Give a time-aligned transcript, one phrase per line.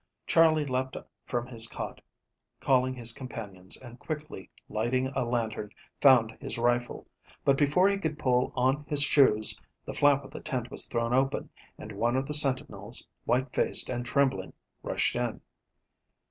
[0.25, 0.97] Charley leaped
[1.27, 2.01] from his cot,
[2.59, 5.69] calling his companions, and, quickly lighting a lantern,
[6.01, 7.05] found his rifle.
[7.45, 11.13] But, before he could pull on his shoes, the flap of the tent was thrown
[11.13, 15.39] open, and one of the sentinels, white faced and trembling, rushed in.